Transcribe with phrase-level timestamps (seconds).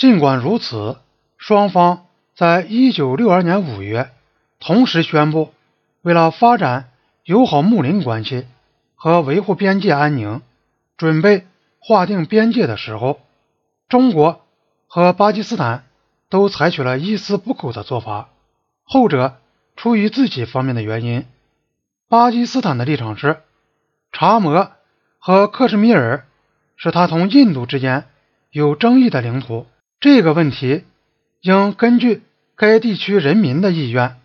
[0.00, 0.96] 尽管如此，
[1.36, 4.10] 双方在一九六二年五月
[4.58, 5.52] 同时宣布，
[6.00, 6.88] 为了发展
[7.22, 8.46] 友好睦邻关系
[8.94, 10.40] 和维护边界安宁，
[10.96, 11.46] 准备
[11.80, 13.20] 划定边界的时候，
[13.90, 14.40] 中国
[14.86, 15.84] 和巴基斯坦
[16.30, 18.30] 都采取了一丝不苟的做法。
[18.84, 19.36] 后者
[19.76, 21.26] 出于自己方面的原因，
[22.08, 23.42] 巴基斯坦的立场是，
[24.12, 24.70] 查谟
[25.18, 26.26] 和克什米尔
[26.76, 28.06] 是他同印度之间
[28.50, 29.66] 有争议的领土，
[30.00, 30.84] 这个问题
[31.40, 32.22] 应根据
[32.56, 34.16] 该地区人民的意愿，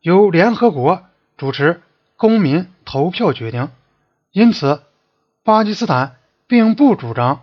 [0.00, 1.04] 由联合国
[1.36, 1.80] 主持
[2.16, 3.70] 公民投票决定。
[4.32, 4.82] 因此，
[5.42, 6.16] 巴基斯坦
[6.46, 7.42] 并不主张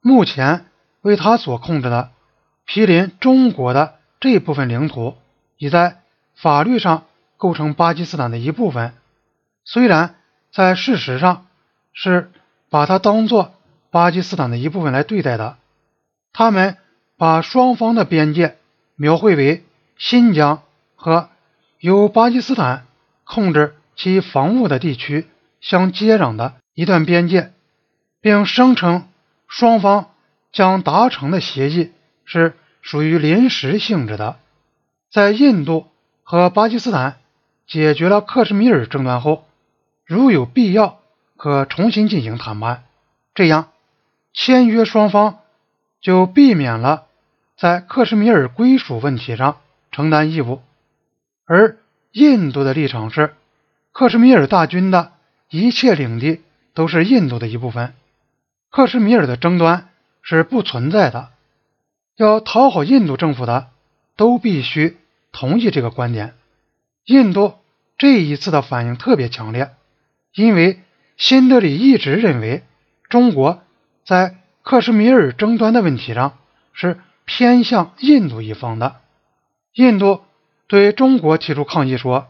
[0.00, 0.66] 目前
[1.00, 2.10] 为他所控制的
[2.66, 5.16] 毗邻中国的这部分领土
[5.56, 5.96] 已在。
[6.36, 7.04] 法律上
[7.36, 8.94] 构成巴基斯坦的一部分，
[9.62, 10.14] 虽然
[10.50, 11.48] 在事实上
[11.92, 12.30] 是
[12.70, 13.52] 把它当做
[13.90, 15.58] 巴基斯坦的一部分来对待的。
[16.32, 16.78] 他们
[17.20, 18.56] 把双方的边界
[18.96, 19.62] 描绘为
[19.98, 20.62] 新疆
[20.96, 21.28] 和
[21.78, 22.86] 由巴基斯坦
[23.24, 25.26] 控制其防务的地区
[25.60, 27.52] 相接壤的一段边界，
[28.22, 29.06] 并声称
[29.48, 30.12] 双方
[30.50, 31.92] 将达成的协议
[32.24, 34.38] 是属于临时性质的。
[35.12, 35.86] 在印度。
[36.22, 37.16] 和巴基斯坦
[37.66, 39.48] 解决了克什米尔争端后，
[40.06, 41.00] 如有必要，
[41.36, 42.84] 可重新进行谈判。
[43.34, 43.72] 这样，
[44.32, 45.40] 签约双方
[46.00, 47.08] 就避免了
[47.60, 49.60] 在克什米尔归属问题上
[49.92, 50.62] 承担义务。
[51.44, 51.76] 而
[52.10, 53.34] 印度的立场是，
[53.92, 55.12] 克什米尔大军的
[55.50, 56.40] 一切领地
[56.72, 57.92] 都是印度的一部分，
[58.70, 59.90] 克什米尔的争端
[60.22, 61.28] 是不存在的。
[62.16, 63.68] 要讨好印度政府的，
[64.16, 64.96] 都必须。
[65.30, 66.34] 同意这个观点，
[67.04, 67.54] 印度
[67.98, 69.70] 这一次的反应特别强烈，
[70.34, 70.80] 因为
[71.18, 72.64] 新德里一直认为
[73.10, 73.62] 中国
[74.04, 76.38] 在克什米尔争端的问题上
[76.72, 76.98] 是
[77.32, 78.96] 偏向印度一方的。
[79.72, 80.22] 印度
[80.66, 82.26] 对中国提出抗议说，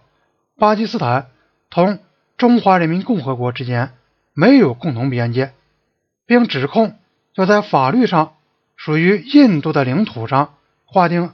[0.58, 1.28] 巴基斯坦
[1.70, 2.00] 同
[2.36, 3.94] 中华人民共和国之间
[4.34, 5.54] 没有共同边界，
[6.26, 6.98] 并指控
[7.34, 8.34] 要在法律上
[8.76, 11.32] 属于印度的领土上划定。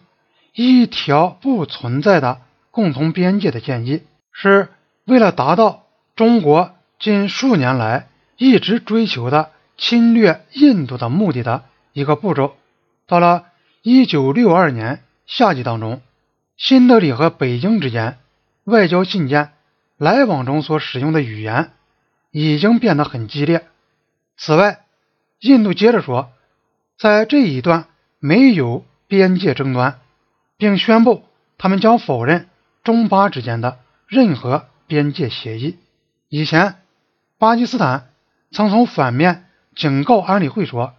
[0.55, 2.41] 一条不存在的
[2.71, 4.69] 共同边界的建议，是
[5.05, 5.83] 为了达到
[6.15, 8.07] 中国近数年来
[8.37, 12.55] 一直追求的侵略印度的目的的一个步骤。
[13.07, 13.47] 到了
[13.87, 16.03] 1962年夏季当中，
[16.57, 18.19] 新德里和北京之间
[18.65, 19.53] 外交信件
[19.97, 21.71] 来往中所使用的语言
[22.33, 23.65] 已经变得很激烈。
[24.37, 24.81] 此外，
[25.39, 26.33] 印度接着说，
[26.99, 27.87] 在这一段
[28.19, 30.01] 没有边界争端。
[30.57, 31.23] 并宣布，
[31.57, 32.49] 他们将否认
[32.83, 35.77] 中巴之间的任何边界协议。
[36.29, 36.75] 以前，
[37.39, 38.11] 巴基斯坦
[38.51, 39.45] 曾从反面
[39.77, 40.95] 警告安理会说，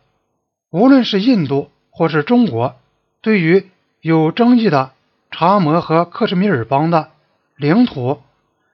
[0.70, 2.76] 无论是印度或是中国，
[3.22, 3.72] 对于
[4.02, 4.92] 有争议的
[5.32, 7.10] 查谟和克什米尔邦的
[7.56, 8.22] 领土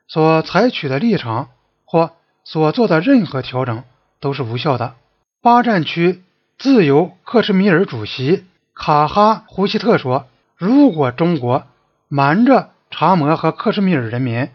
[0.10, 1.50] 所采取的立场
[1.86, 2.12] 或
[2.44, 3.84] 所做的任何调整
[4.20, 4.96] 都是无效的。
[5.42, 6.22] 巴占区
[6.58, 8.44] 自由克什米尔主席
[8.76, 10.28] 卡哈胡希特说。
[10.56, 11.66] 如果中国
[12.08, 14.50] 瞒着查谟和克什米尔人民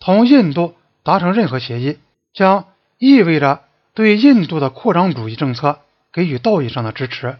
[0.00, 0.74] 同印度
[1.04, 1.98] 达成任何协议，
[2.32, 2.64] 将
[2.98, 3.60] 意味着
[3.92, 5.80] 对印度的扩张主义政策
[6.12, 7.36] 给予道义上的支持。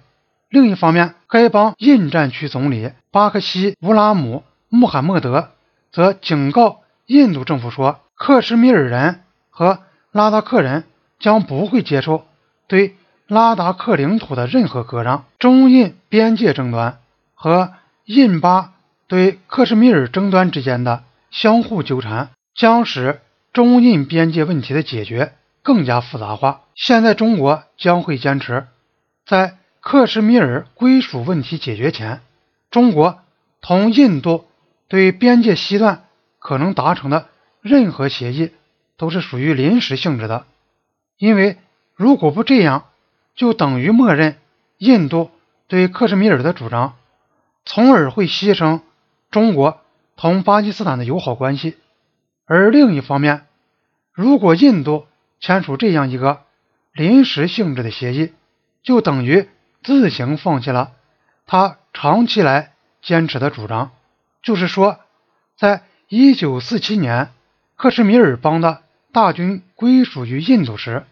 [0.55, 5.49] 另一方面，该邦印战区总理巴克西乌拉姆穆罕默德
[5.91, 9.81] 则警告印度政府说，克什米尔人和
[10.13, 10.85] 拉达克人
[11.19, 12.25] 将不会接受
[12.69, 12.95] 对
[13.27, 15.25] 拉达克领土的任何割让。
[15.41, 17.01] 中印边界争端
[17.35, 17.73] 和
[18.05, 18.75] 印巴
[19.09, 23.21] 对克什米尔争端之间的相互纠缠，将使
[23.53, 25.33] 中印边界问题的解决
[25.65, 26.61] 更加复杂化。
[26.77, 28.69] 现在，中国将会坚持，
[29.27, 32.23] 在克什米尔归属问题解决前，
[32.71, 33.21] 中国
[33.61, 34.47] 同印度
[34.89, 36.05] 对边界西段
[36.39, 37.29] 可能达成的
[37.61, 38.51] 任何协议
[38.97, 40.47] 都是属于临时性质的，
[41.19, 41.59] 因为
[41.95, 42.87] 如果不这样，
[43.35, 44.39] 就等于默认
[44.79, 45.31] 印度
[45.69, 46.97] 对克什米尔的主张。
[47.67, 48.81] 从而会牺牲
[49.31, 49.83] 中国
[50.17, 51.77] 同巴基斯坦的友好关系，
[52.47, 53.45] 而另一方面，
[54.15, 55.07] 如果印度
[55.41, 56.41] 签署这样一个
[56.95, 58.33] 临时性质的协议，
[58.83, 59.47] 就等于
[59.85, 60.93] 自行放弃了
[61.47, 62.73] 他长期来
[63.03, 63.93] 坚持的主张，
[64.43, 64.99] 就是说，
[65.59, 67.31] 在1947年
[67.77, 68.83] 克什米尔邦的
[69.13, 71.05] 大军归属于印度时，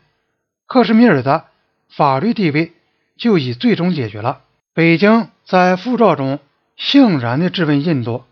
[0.66, 1.44] 克什米尔的
[1.90, 2.72] 法律地位
[3.18, 4.40] 就已最终解决了。
[4.72, 6.38] 北京在复照中
[6.78, 8.24] 悻然地质问印度：“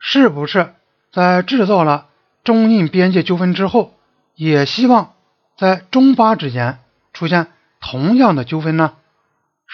[0.00, 0.74] 是不是
[1.12, 2.08] 在制造了
[2.42, 3.94] 中印边界纠纷之后，
[4.34, 5.12] 也希望
[5.56, 6.80] 在中巴之间
[7.12, 7.46] 出现
[7.80, 8.96] 同样的纠纷呢？”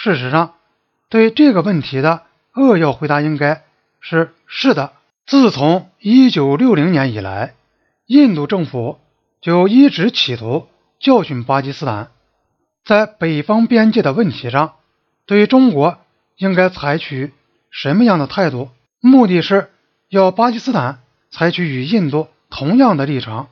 [0.02, 0.54] 事实上，
[1.10, 2.22] 对这个问题的
[2.54, 3.64] 扼要回答应该
[4.00, 4.92] 是是的。
[5.26, 7.52] 自从1960年以来，
[8.06, 8.98] 印度政府
[9.42, 10.68] 就一直企图
[10.98, 12.08] 教训巴基斯坦，
[12.82, 14.76] 在北方边界的问题上，
[15.26, 15.98] 对中国
[16.38, 17.34] 应该采取
[17.70, 18.70] 什么样的态度？
[19.00, 19.68] 目的是
[20.08, 21.00] 要巴基斯坦
[21.30, 23.48] 采取与印度同样的立场。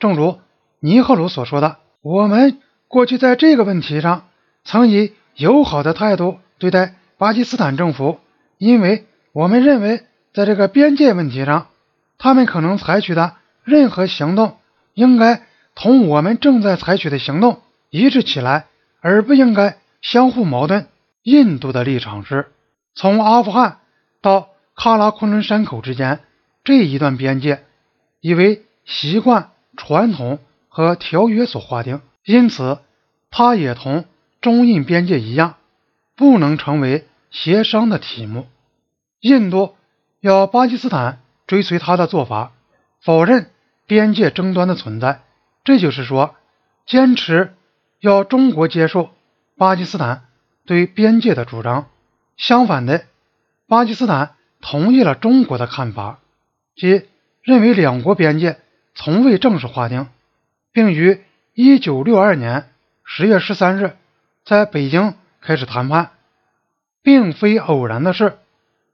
[0.00, 0.40] 正如
[0.80, 4.26] 尼赫鲁所说的：“我们过去在这个问题上
[4.64, 8.20] 曾以友好的态度对待巴基斯坦政府，
[8.58, 11.66] 因为我们认为。”在这个边界问题上，
[12.16, 13.34] 他们可能采取的
[13.64, 14.56] 任何行动
[14.94, 15.42] 应该
[15.74, 18.64] 同我们正在采取的行动一致起来，
[19.02, 20.86] 而不应该相互矛盾。
[21.22, 22.50] 印度的立场是，
[22.94, 23.80] 从阿富汗
[24.22, 26.20] 到喀拉昆仑山口之间
[26.64, 27.62] 这一段边界，
[28.22, 30.38] 已为习惯、传统
[30.70, 32.78] 和条约所划定，因此
[33.30, 34.06] 它也同
[34.42, 35.54] 中印边界一样，
[36.14, 38.46] 不能成为协商的题目。
[39.20, 39.74] 印度。
[40.20, 41.18] 要巴基斯坦
[41.48, 42.52] 追随他的做法，
[43.00, 43.50] 否认
[43.88, 45.22] 边界争端的存在，
[45.64, 46.36] 这就是说，
[46.86, 47.54] 坚持
[47.98, 49.10] 要中国接受
[49.58, 50.22] 巴基斯坦
[50.64, 51.88] 对边界的主张。
[52.36, 53.02] 相反的，
[53.66, 56.20] 巴基斯坦同意了中国的看法，
[56.76, 57.08] 即
[57.42, 58.60] 认为两国边界
[58.94, 60.06] 从未正式划定，
[60.70, 61.20] 并于
[61.56, 62.70] 1962年
[63.04, 63.96] 10月13日
[64.44, 66.10] 在北京开始谈判。
[67.04, 68.38] 并非偶然的是，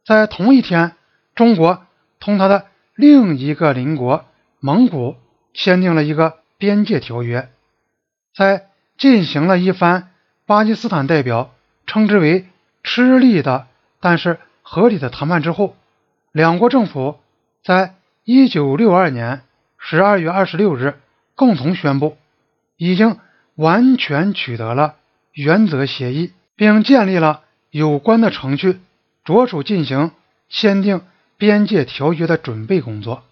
[0.04, 0.92] 在同一天。
[1.34, 1.86] 中国
[2.18, 2.66] 同他的
[2.96, 4.24] 另一个邻国
[4.58, 5.14] 蒙古
[5.54, 7.48] 签订了一个边界条约，
[8.34, 8.66] 在
[8.96, 10.10] 进行了一番
[10.46, 11.52] 巴基斯坦代表
[11.86, 12.48] 称之为
[12.82, 13.68] 吃力的
[14.00, 15.76] 但是合理的谈判之后，
[16.32, 17.20] 两国政府
[17.62, 17.94] 在
[18.24, 19.42] 1962年
[19.80, 20.98] 12月26日
[21.36, 22.16] 共同宣布，
[22.76, 23.18] 已经
[23.54, 24.96] 完全取得了
[25.40, 28.80] 原则协议，并建立了有关的程序，
[29.24, 30.10] 着手进行
[30.48, 31.02] 签订。
[31.36, 33.22] 边界条约的准备工作。